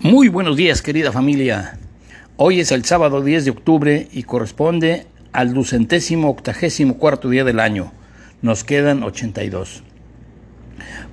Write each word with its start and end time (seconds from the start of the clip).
Muy 0.00 0.28
buenos 0.28 0.56
días, 0.56 0.80
querida 0.80 1.12
familia. 1.12 1.78
Hoy 2.36 2.60
es 2.60 2.72
el 2.72 2.84
sábado 2.84 3.22
10 3.22 3.44
de 3.44 3.50
octubre 3.50 4.08
y 4.10 4.22
corresponde 4.22 5.06
al 5.32 5.52
ducentésimo 5.52 6.30
octagésimo 6.30 6.96
cuarto 6.98 7.28
día 7.28 7.44
del 7.44 7.60
año. 7.60 7.92
Nos 8.40 8.64
quedan 8.64 9.02
82. 9.02 9.82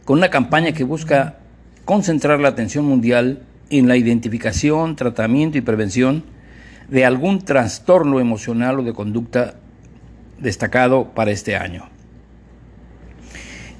con 0.06 0.20
una 0.20 0.30
campaña 0.30 0.72
que 0.72 0.86
busca 0.86 1.36
concentrar 1.84 2.40
la 2.40 2.48
atención 2.48 2.86
mundial 2.86 3.42
en 3.70 3.90
la 3.90 3.98
identificación, 3.98 4.96
tratamiento 4.96 5.58
y 5.58 5.62
prevención 5.62 6.24
de 6.88 7.04
algún 7.04 7.44
trastorno 7.44 8.22
emocional 8.22 8.80
o 8.80 8.84
de 8.84 8.94
conducta 8.94 9.56
destacado 10.40 11.10
para 11.14 11.32
este 11.32 11.58
año. 11.58 11.90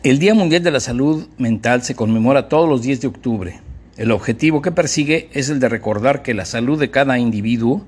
El 0.04 0.18
Día 0.18 0.34
Mundial 0.34 0.64
de 0.64 0.72
la 0.72 0.80
Salud 0.80 1.28
Mental 1.38 1.84
se 1.84 1.94
conmemora 1.94 2.50
todos 2.50 2.68
los 2.68 2.82
10 2.82 3.02
de 3.02 3.08
octubre. 3.08 3.60
El 3.98 4.10
objetivo 4.10 4.64
que 4.64 4.72
persigue 4.72 5.30
es 5.32 5.50
el 5.50 5.60
de 5.60 5.70
recordar 5.70 6.24
que 6.24 6.34
la 6.34 6.46
salud 6.46 6.80
de 6.80 6.90
cada 6.90 7.20
individuo 7.20 7.86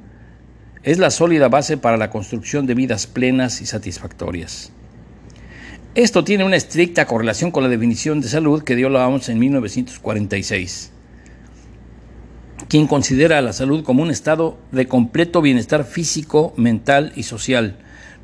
es 0.83 0.99
la 0.99 1.09
sólida 1.09 1.49
base 1.49 1.75
para 1.75 1.97
la 1.97 2.11
construcción 2.11 2.67
de 2.67 2.75
vidas 2.75 3.07
plenas 3.07 3.61
y 3.61 3.65
satisfactorias. 3.65 4.71
Esto 5.95 6.23
tiene 6.23 6.43
una 6.43 6.55
estricta 6.55 7.07
correlación 7.07 7.49
con 7.49 7.63
la 7.63 7.69
definición 7.69 8.21
de 8.21 8.27
salud 8.27 8.61
que 8.61 8.75
dio 8.75 8.89
la 8.89 9.07
OMS 9.07 9.29
en 9.29 9.39
1946, 9.39 10.91
quien 12.67 12.85
considera 12.85 13.41
la 13.41 13.53
salud 13.53 13.83
como 13.83 14.03
un 14.03 14.11
estado 14.11 14.59
de 14.71 14.85
completo 14.85 15.41
bienestar 15.41 15.83
físico, 15.83 16.53
mental 16.57 17.11
y 17.15 17.23
social, 17.23 17.77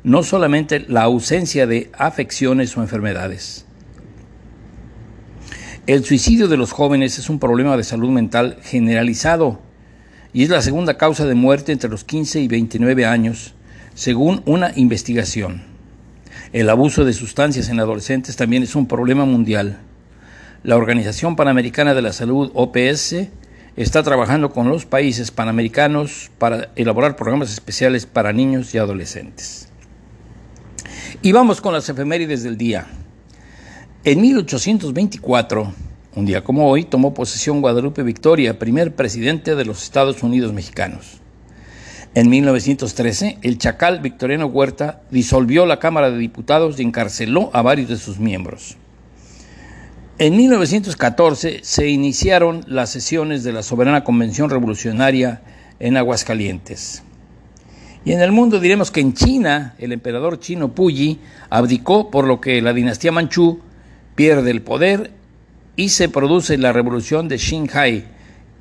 no 0.04 0.22
solamente 0.22 0.78
la 0.78 1.02
ausencia 1.02 1.66
de 1.66 1.90
afecciones 1.98 2.76
o 2.76 2.82
enfermedades. 2.82 3.66
El 5.90 6.04
suicidio 6.04 6.46
de 6.46 6.56
los 6.56 6.70
jóvenes 6.70 7.18
es 7.18 7.28
un 7.28 7.40
problema 7.40 7.76
de 7.76 7.82
salud 7.82 8.10
mental 8.10 8.58
generalizado 8.62 9.58
y 10.32 10.44
es 10.44 10.48
la 10.48 10.62
segunda 10.62 10.96
causa 10.96 11.26
de 11.26 11.34
muerte 11.34 11.72
entre 11.72 11.90
los 11.90 12.04
15 12.04 12.38
y 12.38 12.46
29 12.46 13.06
años, 13.06 13.54
según 13.96 14.40
una 14.46 14.70
investigación. 14.76 15.64
El 16.52 16.70
abuso 16.70 17.04
de 17.04 17.12
sustancias 17.12 17.70
en 17.70 17.80
adolescentes 17.80 18.36
también 18.36 18.62
es 18.62 18.76
un 18.76 18.86
problema 18.86 19.24
mundial. 19.24 19.80
La 20.62 20.76
Organización 20.76 21.34
Panamericana 21.34 21.92
de 21.92 22.02
la 22.02 22.12
Salud, 22.12 22.52
OPS, 22.54 23.26
está 23.74 24.04
trabajando 24.04 24.52
con 24.52 24.68
los 24.68 24.86
países 24.86 25.32
panamericanos 25.32 26.30
para 26.38 26.70
elaborar 26.76 27.16
programas 27.16 27.52
especiales 27.52 28.06
para 28.06 28.32
niños 28.32 28.72
y 28.76 28.78
adolescentes. 28.78 29.70
Y 31.20 31.32
vamos 31.32 31.60
con 31.60 31.72
las 31.72 31.88
efemérides 31.88 32.44
del 32.44 32.56
día. 32.56 32.86
En 34.02 34.22
1824, 34.22 35.74
un 36.14 36.24
día 36.24 36.42
como 36.42 36.70
hoy, 36.70 36.84
tomó 36.84 37.12
posesión 37.12 37.60
Guadalupe 37.60 38.02
Victoria, 38.02 38.58
primer 38.58 38.94
presidente 38.94 39.54
de 39.54 39.66
los 39.66 39.82
Estados 39.82 40.22
Unidos 40.22 40.54
mexicanos. 40.54 41.18
En 42.14 42.30
1913, 42.30 43.40
el 43.42 43.58
chacal 43.58 44.00
Victoriano 44.00 44.46
Huerta 44.46 45.02
disolvió 45.10 45.66
la 45.66 45.78
Cámara 45.80 46.10
de 46.10 46.16
Diputados 46.16 46.80
y 46.80 46.82
encarceló 46.82 47.50
a 47.52 47.60
varios 47.60 47.90
de 47.90 47.98
sus 47.98 48.18
miembros. 48.18 48.78
En 50.16 50.34
1914 50.34 51.60
se 51.62 51.88
iniciaron 51.90 52.64
las 52.66 52.88
sesiones 52.88 53.44
de 53.44 53.52
la 53.52 53.62
Soberana 53.62 54.02
Convención 54.02 54.48
Revolucionaria 54.48 55.42
en 55.78 55.98
Aguascalientes. 55.98 57.02
Y 58.06 58.12
en 58.12 58.22
el 58.22 58.32
mundo 58.32 58.60
diremos 58.60 58.90
que 58.90 59.00
en 59.00 59.12
China 59.12 59.74
el 59.76 59.92
emperador 59.92 60.40
chino 60.40 60.74
Puyi 60.74 61.20
abdicó 61.50 62.10
por 62.10 62.26
lo 62.26 62.40
que 62.40 62.62
la 62.62 62.72
dinastía 62.72 63.12
Manchú 63.12 63.60
pierde 64.20 64.50
el 64.50 64.60
poder 64.60 65.12
y 65.76 65.88
se 65.88 66.10
produce 66.10 66.58
la 66.58 66.74
revolución 66.74 67.26
de 67.26 67.38
Xinhai 67.38 68.04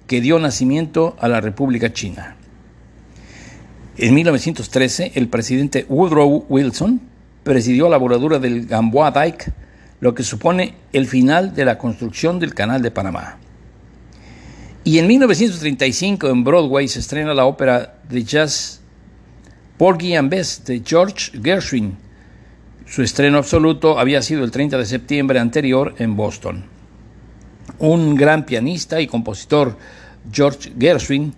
que 0.08 0.22
dio 0.22 0.40
nacimiento 0.40 1.18
a 1.20 1.28
la 1.28 1.42
República 1.42 1.92
China. 1.92 2.38
En 3.98 4.14
1913 4.14 5.12
el 5.16 5.28
presidente 5.28 5.86
Woodrow 5.90 6.46
Wilson 6.48 7.02
presidió 7.44 7.90
la 7.90 7.98
voladura 7.98 8.40
del 8.40 8.68
Gamboa 8.68 9.12
Dike, 9.12 9.52
lo 10.00 10.16
que 10.16 10.24
supone 10.24 10.76
el 10.94 11.08
final 11.08 11.54
de 11.54 11.66
la 11.66 11.78
construcción 11.78 12.40
del 12.40 12.54
Canal 12.54 12.82
de 12.82 12.92
Panamá. 12.92 13.38
Y 14.86 15.00
en 15.00 15.08
1935 15.08 16.30
en 16.30 16.46
Broadway 16.46 16.88
se 16.88 17.00
estrena 17.00 17.34
la 17.34 17.44
ópera 17.44 18.00
de 18.08 18.24
jazz 18.24 18.80
Porgy 19.78 20.16
and 20.16 20.30
Bess 20.30 20.64
de 20.64 20.82
George 20.86 21.38
Gershwin. 21.44 21.98
Su 22.90 23.04
estreno 23.04 23.38
absoluto 23.38 24.00
había 24.00 24.24
sido 24.24 24.44
el 24.44 24.50
30 24.50 24.80
de 24.80 24.86
septiembre 24.88 25.38
anterior 25.38 25.94
en 26.00 26.16
Boston. 26.16 26.66
Un 27.78 28.16
gran 28.16 28.48
pianista 28.48 29.00
y 29.00 29.06
compositor, 29.06 29.78
George 30.32 30.74
Gershwin, 30.78 31.36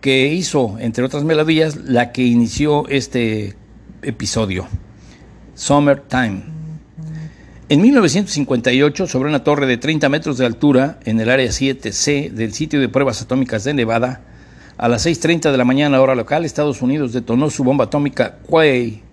que 0.00 0.28
hizo, 0.32 0.78
entre 0.78 1.04
otras 1.04 1.24
melodías, 1.24 1.76
la 1.76 2.10
que 2.10 2.24
inició 2.24 2.88
este 2.88 3.54
episodio, 4.00 4.66
Summertime. 5.54 6.44
En 7.68 7.82
1958, 7.82 9.06
sobre 9.06 9.28
una 9.28 9.44
torre 9.44 9.66
de 9.66 9.76
30 9.76 10.08
metros 10.08 10.38
de 10.38 10.46
altura 10.46 11.00
en 11.04 11.20
el 11.20 11.28
área 11.28 11.50
7C 11.50 12.30
del 12.30 12.54
sitio 12.54 12.80
de 12.80 12.88
pruebas 12.88 13.20
atómicas 13.20 13.62
de 13.64 13.74
Nevada, 13.74 14.22
a 14.78 14.88
las 14.88 15.04
6.30 15.04 15.50
de 15.50 15.58
la 15.58 15.66
mañana 15.66 16.00
hora 16.00 16.14
local, 16.14 16.46
Estados 16.46 16.80
Unidos 16.80 17.12
detonó 17.12 17.50
su 17.50 17.62
bomba 17.62 17.84
atómica 17.84 18.38
Quay 18.48 19.07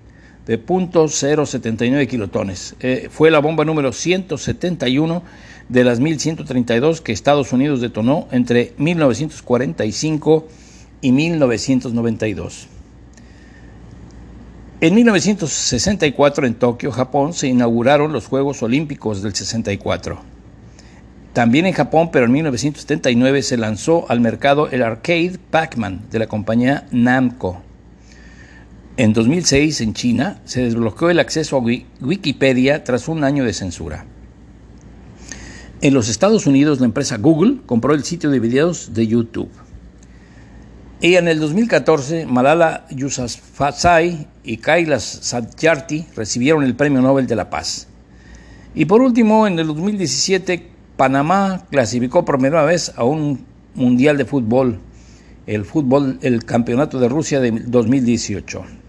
de 0.46 0.64
.079 0.64 2.08
kilotones. 2.08 2.76
Eh, 2.80 3.10
fue 3.12 3.32
la 3.32 3.40
bomba 3.40 3.66
número 3.66 3.92
171 3.92 5.24
de 5.70 5.84
las 5.84 6.00
1132 6.00 7.02
que 7.02 7.12
Estados 7.12 7.52
Unidos 7.52 7.82
detonó 7.82 8.28
entre 8.32 8.74
1945 8.78 10.48
y 11.02 11.12
1992. 11.12 12.68
En 14.82 14.94
1964 14.94 16.46
en 16.46 16.56
Tokio, 16.56 16.92
Japón, 16.92 17.34
se 17.34 17.48
inauguraron 17.48 18.12
los 18.12 18.28
Juegos 18.28 18.62
Olímpicos 18.62 19.24
del 19.24 19.34
64. 19.34 20.20
También 21.34 21.66
en 21.66 21.74
Japón, 21.74 22.12
pero 22.12 22.26
en 22.26 22.32
1979 22.34 23.42
se 23.42 23.58
lanzó 23.58 24.06
al 24.10 24.20
mercado 24.20 24.70
el 24.70 24.84
arcade 24.84 25.40
Pac-Man 25.50 26.02
de 26.12 26.20
la 26.20 26.28
compañía 26.28 26.88
Namco. 26.92 27.62
En 28.98 29.12
2006, 29.12 29.82
en 29.82 29.94
China, 29.94 30.40
se 30.46 30.64
desbloqueó 30.64 31.10
el 31.10 31.20
acceso 31.20 31.58
a 31.58 31.60
Wikipedia 32.00 32.86
tras 32.86 33.09
un 33.09 33.26
año 33.26 33.44
de 33.44 33.52
censura. 33.52 34.06
En 35.82 35.94
los 35.94 36.08
Estados 36.08 36.47
Unidos, 36.47 36.80
la 36.80 36.86
empresa 36.86 37.18
Google 37.18 37.58
compró 37.66 37.94
el 37.94 38.06
sitio 38.06 38.30
de 38.30 38.40
videos 38.40 38.94
de 38.94 39.06
YouTube. 39.06 39.50
Y 41.02 41.16
en 41.16 41.28
el 41.28 41.42
2014, 41.42 42.26
Malala 42.26 42.86
Yousafzai 42.90 44.28
y 44.46 44.58
Kailash 44.58 45.20
Satyarthi 45.20 46.06
recibieron 46.16 46.64
el 46.64 46.76
Premio 46.76 47.02
Nobel 47.02 47.28
de 47.28 47.36
la 47.36 47.50
Paz. 47.50 47.90
Y 48.76 48.86
por 48.86 49.02
último, 49.02 49.46
en 49.46 49.59
el 49.59 49.68
2017, 49.68 50.70
Panamá 50.96 51.66
clasificó 51.70 52.24
por 52.24 52.40
primera 52.40 52.64
vez 52.64 52.94
a 52.96 53.03
un 53.03 53.46
Mundial 53.74 54.18
de 54.18 54.24
Fútbol, 54.24 54.80
el 55.48 55.66
fútbol, 55.66 56.18
el 56.22 56.46
Campeonato 56.46 56.98
de 56.98 57.09
Rusia 57.09 57.41
de 57.41 57.52
2018. 57.52 58.84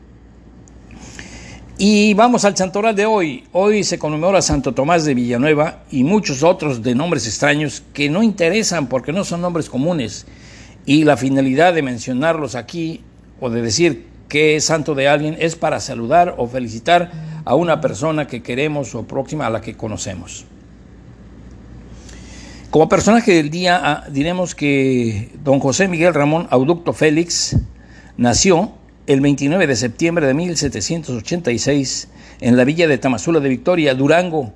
Y 1.78 2.14
vamos 2.14 2.46
al 2.46 2.56
santoral 2.56 2.96
de 2.96 3.05
hoy. 3.05 3.44
Hoy 3.52 3.84
se 3.84 3.99
conmemora 3.99 4.40
Santo 4.40 4.73
Tomás 4.73 5.05
de 5.05 5.12
Villanueva 5.12 5.82
y 5.90 6.05
muchos 6.05 6.43
otros 6.43 6.82
de 6.82 6.94
nombres 6.94 7.26
extraños 7.26 7.82
que 7.93 8.08
no 8.08 8.23
interesan 8.23 8.87
porque 8.87 9.12
no 9.12 9.25
son 9.25 9.43
nombres 9.43 9.69
comunes. 9.69 10.26
Y 10.87 11.05
la 11.05 11.19
finalidad 11.19 11.75
de 11.75 11.82
mencionarlos 11.82 12.55
aquí 12.55 13.02
o 13.40 13.50
de 13.50 13.61
decir 13.61 14.06
que 14.31 14.56
es 14.56 14.64
santo 14.64 14.94
de 14.94 15.06
alguien 15.06 15.37
es 15.38 15.55
para 15.55 15.81
saludar 15.81 16.37
o 16.38 16.46
felicitar 16.46 17.12
a 17.44 17.55
una 17.55 17.82
persona 17.82 18.26
que 18.26 18.43
queremos 18.43 18.94
o 18.94 19.02
próxima 19.02 19.46
a 19.46 19.50
la 19.50 19.61
que 19.61 19.76
conocemos. 19.76 20.46
Como 22.70 22.88
personaje 22.88 23.34
del 23.34 23.50
día 23.50 23.81
ah, 23.82 24.05
diremos 24.11 24.55
que 24.55 25.31
don 25.44 25.61
José 25.61 25.88
Miguel 25.88 26.14
Ramón 26.14 26.46
Auducto 26.49 26.94
Félix 26.94 27.55
nació 28.17 28.73
el 29.06 29.20
29 29.20 29.67
de 29.67 29.76
septiembre 29.76 30.26
de 30.26 30.35
1786 30.35 32.08
en 32.41 32.56
la 32.56 32.64
villa 32.64 32.88
de 32.88 32.99
Tamazula 32.99 33.41
de 33.41 33.49
Victoria, 33.49 33.94
Durango, 33.94 34.53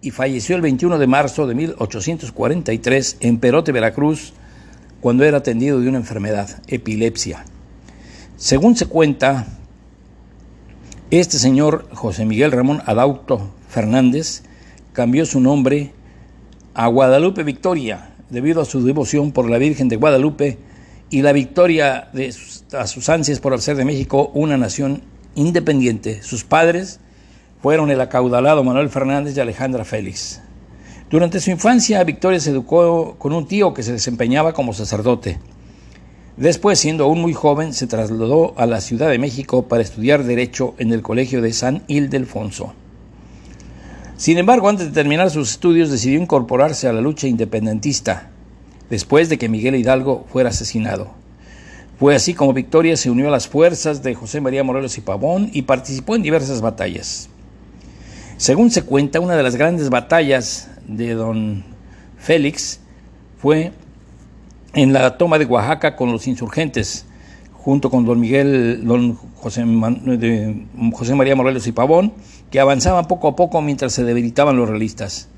y 0.00 0.12
falleció 0.12 0.54
el 0.54 0.62
21 0.62 0.98
de 0.98 1.06
marzo 1.08 1.46
de 1.46 1.56
1843 1.56 3.16
en 3.20 3.38
Perote, 3.38 3.72
Veracruz, 3.72 4.32
cuando 5.00 5.24
era 5.24 5.38
atendido 5.38 5.80
de 5.80 5.88
una 5.88 5.98
enfermedad, 5.98 6.62
epilepsia. 6.68 7.44
Según 8.36 8.76
se 8.76 8.86
cuenta, 8.86 9.48
este 11.10 11.38
señor 11.38 11.88
José 11.92 12.24
Miguel 12.24 12.52
Ramón 12.52 12.82
Adauto 12.86 13.50
Fernández 13.68 14.42
cambió 14.92 15.26
su 15.26 15.40
nombre 15.40 15.92
a 16.74 16.86
Guadalupe 16.86 17.42
Victoria 17.42 18.10
debido 18.30 18.60
a 18.60 18.64
su 18.64 18.84
devoción 18.84 19.32
por 19.32 19.50
la 19.50 19.58
Virgen 19.58 19.88
de 19.88 19.96
Guadalupe 19.96 20.58
y 21.10 21.22
la 21.22 21.32
victoria 21.32 22.08
de 22.12 22.34
a 22.72 22.86
sus 22.86 23.08
ansias 23.08 23.40
por 23.40 23.54
hacer 23.54 23.76
de 23.76 23.84
México 23.84 24.30
una 24.34 24.56
nación 24.56 25.02
independiente. 25.34 26.22
Sus 26.22 26.44
padres 26.44 27.00
fueron 27.62 27.90
el 27.90 28.00
acaudalado 28.00 28.64
Manuel 28.64 28.90
Fernández 28.90 29.36
y 29.36 29.40
Alejandra 29.40 29.84
Félix. 29.84 30.40
Durante 31.10 31.40
su 31.40 31.50
infancia, 31.50 32.04
Victoria 32.04 32.38
se 32.38 32.50
educó 32.50 33.16
con 33.18 33.32
un 33.32 33.48
tío 33.48 33.72
que 33.72 33.82
se 33.82 33.92
desempeñaba 33.92 34.52
como 34.52 34.74
sacerdote. 34.74 35.38
Después, 36.36 36.78
siendo 36.78 37.04
aún 37.04 37.20
muy 37.20 37.32
joven, 37.32 37.72
se 37.72 37.86
trasladó 37.86 38.52
a 38.58 38.66
la 38.66 38.80
Ciudad 38.80 39.08
de 39.08 39.18
México 39.18 39.66
para 39.66 39.82
estudiar 39.82 40.24
Derecho 40.24 40.74
en 40.78 40.92
el 40.92 41.02
Colegio 41.02 41.40
de 41.40 41.52
San 41.52 41.82
Ildefonso. 41.88 42.74
Sin 44.18 44.36
embargo, 44.36 44.68
antes 44.68 44.86
de 44.86 44.92
terminar 44.92 45.30
sus 45.30 45.52
estudios, 45.52 45.90
decidió 45.90 46.20
incorporarse 46.20 46.88
a 46.88 46.92
la 46.92 47.00
lucha 47.00 47.26
independentista, 47.26 48.30
después 48.90 49.28
de 49.28 49.38
que 49.38 49.48
Miguel 49.48 49.74
Hidalgo 49.74 50.26
fuera 50.30 50.50
asesinado. 50.50 51.12
Fue 51.98 52.14
así 52.14 52.32
como 52.32 52.52
Victoria 52.52 52.96
se 52.96 53.10
unió 53.10 53.28
a 53.28 53.32
las 53.32 53.48
fuerzas 53.48 54.02
de 54.02 54.14
José 54.14 54.40
María 54.40 54.62
Morelos 54.62 54.96
y 54.98 55.00
Pavón 55.00 55.50
y 55.52 55.62
participó 55.62 56.14
en 56.14 56.22
diversas 56.22 56.60
batallas. 56.60 57.28
Según 58.36 58.70
se 58.70 58.82
cuenta, 58.82 59.18
una 59.18 59.36
de 59.36 59.42
las 59.42 59.56
grandes 59.56 59.90
batallas 59.90 60.70
de 60.86 61.14
don 61.14 61.64
Félix 62.16 62.78
fue 63.38 63.72
en 64.74 64.92
la 64.92 65.18
toma 65.18 65.38
de 65.38 65.46
Oaxaca 65.46 65.96
con 65.96 66.12
los 66.12 66.28
insurgentes, 66.28 67.04
junto 67.52 67.90
con 67.90 68.04
don 68.04 68.20
Miguel, 68.20 68.86
don 68.86 69.14
José, 69.34 69.64
José 70.92 71.14
María 71.16 71.34
Morelos 71.34 71.66
y 71.66 71.72
Pavón, 71.72 72.12
que 72.50 72.60
avanzaban 72.60 73.08
poco 73.08 73.26
a 73.26 73.34
poco 73.34 73.60
mientras 73.60 73.92
se 73.92 74.04
debilitaban 74.04 74.56
los 74.56 74.68
realistas. 74.68 75.28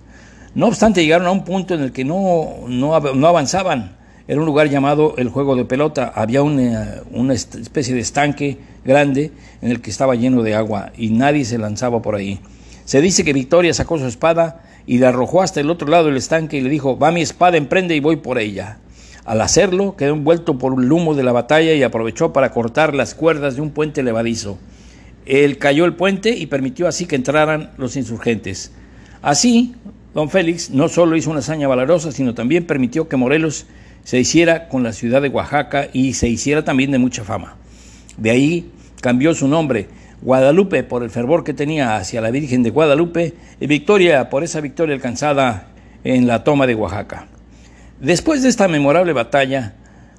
No 0.55 0.67
obstante, 0.67 1.02
llegaron 1.02 1.29
a 1.29 1.31
un 1.31 1.44
punto 1.44 1.75
en 1.75 1.81
el 1.81 1.93
que 1.93 2.05
no, 2.05 2.64
no, 2.67 2.94
avanzaban. 2.94 3.97
Era 4.26 4.41
un 4.41 4.47
lugar 4.47 4.69
llamado 4.69 5.14
el 5.17 5.29
juego 5.29 5.55
de 5.55 5.64
pelota. 5.64 6.12
Había 6.14 6.43
una, 6.43 7.02
una, 7.12 7.35
especie 7.35 7.94
de 7.94 8.00
estanque 8.00 8.58
grande 8.85 9.32
en 9.62 9.70
el 9.70 9.81
que 9.81 9.91
estaba 9.91 10.14
lleno 10.17 10.43
de 10.43 10.55
agua 10.55 10.93
y 10.97 11.11
nadie 11.11 11.44
se 11.44 11.58
lanzaba 11.58 12.02
por 12.02 12.17
ahí. 12.17 12.41
Se 12.85 13.00
dice 13.00 13.25
que 13.25 13.32
Victoria 13.32 13.73
sacó 13.75 13.99
su 13.99 14.06
espada 14.06 14.62
y 14.87 14.99
la 14.99 15.11
arrojó 15.11 15.43
hasta 15.43 15.61
el 15.61 15.70
otro 15.70 15.87
lado 15.87 16.06
del 16.06 16.17
estanque 16.17 16.56
y 16.56 16.62
le 16.62 16.70
dijo, 16.70 16.99
va 16.99 17.12
mi 17.12 17.23
espada, 17.23 17.56
emprende 17.56 17.94
y 17.94 18.00
voy 18.00 18.17
por 18.17 18.38
ella. 18.38 18.79
Al 19.25 19.41
hacerlo, 19.43 19.94
quedó 19.96 20.14
envuelto 20.14 20.58
por 20.58 20.82
el 20.82 20.91
humo 20.91 21.14
de 21.14 21.23
la 21.23 21.31
batalla 21.31 21.75
y 21.75 21.85
aprovechó 21.85 22.32
para 22.32 22.50
cortar 22.50 22.94
las 22.94 23.14
cuerdas 23.14 23.55
de 23.55 23.62
un 23.62 23.70
puente 23.70 24.03
levadizo. 24.03 24.58
Él 25.26 25.58
cayó 25.58 25.85
el 25.85 25.94
puente 25.94 26.31
y 26.31 26.46
permitió 26.46 26.88
así 26.88 27.06
que 27.06 27.14
entraran 27.14 27.70
los 27.76 27.94
insurgentes. 27.96 28.73
Así, 29.23 29.75
don 30.15 30.31
Félix 30.31 30.71
no 30.71 30.89
solo 30.89 31.17
hizo 31.17 31.31
una 31.31 31.41
hazaña 31.41 31.69
valerosa, 31.69 32.12
sino 32.12 32.35
también 32.35 32.67
permitió 32.67 33.09
que 33.09 33.17
Morelos 33.17 33.67
se 34.05 34.19
hiciera 34.19 34.69
con 34.69 34.83
la 34.83 34.93
ciudad 34.93 35.23
de 35.23 35.29
Oaxaca 35.29 35.89
y 35.93 36.15
se 36.15 36.29
hiciera 36.29 36.65
también 36.65 36.91
de 36.91 36.99
mucha 36.99 37.25
fama. 37.25 37.57
De 38.17 38.31
ahí 38.31 38.71
cambió 39.01 39.35
su 39.35 39.49
nombre, 39.49 39.89
Guadalupe 40.23 40.83
por 40.83 41.03
el 41.03 41.11
fervor 41.11 41.45
que 41.45 41.55
tenía 41.55 41.97
hacia 41.97 42.21
la 42.21 42.31
Virgen 42.31 42.62
de 42.62 42.71
Guadalupe 42.71 43.35
y 43.59 43.67
Victoria 43.67 44.29
por 44.29 44.45
esa 44.45 44.61
victoria 44.61 44.95
alcanzada 44.95 45.69
en 46.05 46.27
la 46.27 46.45
toma 46.45 46.67
de 46.67 46.75
Oaxaca. 46.75 47.27
Después 48.01 48.43
de 48.43 48.49
esta 48.49 48.69
memorable 48.69 49.13
batalla, 49.13 49.75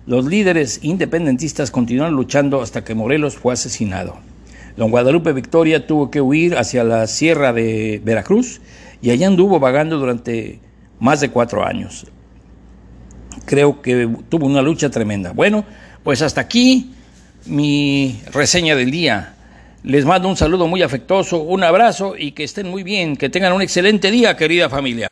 los 0.08 0.26
líderes 0.26 0.80
independentistas 0.82 1.70
continuaron 1.70 2.16
luchando 2.16 2.62
hasta 2.62 2.84
que 2.84 2.96
Morelos 2.96 3.36
fue 3.36 3.54
asesinado. 3.54 4.18
Don 4.78 4.90
Guadalupe 4.90 5.34
Victoria 5.34 5.86
tuvo 5.86 6.10
que 6.10 6.22
huir 6.22 6.58
hacia 6.58 6.84
la 6.84 7.06
sierra 7.06 7.54
de 7.54 8.02
Veracruz 8.04 8.62
y 9.01 9.09
allá 9.09 9.27
anduvo 9.27 9.59
vagando 9.59 9.98
durante 9.98 10.59
más 11.00 11.21
de 11.21 11.30
cuatro 11.30 11.65
años. 11.65 12.06
Creo 13.45 13.81
que 13.81 14.09
tuvo 14.30 14.45
una 14.45 14.62
lucha 14.62 14.89
tremenda. 14.89 15.31
Bueno, 15.31 15.65
pues 16.03 16.21
hasta 16.21 16.42
aquí 16.42 16.94
mi 17.45 18.21
reseña 18.31 18.75
del 18.75 18.92
día. 18.92 19.36
Les 19.83 20.06
mando 20.06 20.30
un 20.30 20.38
saludo 20.38 20.68
muy 20.68 20.83
afectuoso, 20.83 21.42
un 21.42 21.63
abrazo 21.63 22.15
y 22.15 22.33
que 22.33 22.44
estén 22.44 22.68
muy 22.68 22.83
bien, 22.83 23.18
que 23.18 23.30
tengan 23.30 23.53
un 23.53 23.63
excelente 23.63 24.12
día, 24.12 24.38
querida 24.38 24.69
familia. 24.69 25.09